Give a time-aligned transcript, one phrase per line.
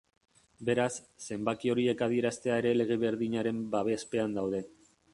[0.69, 0.87] Beraz,
[1.25, 4.69] zenbaki horiek adieraztea ere lege berdinaren babespean daude.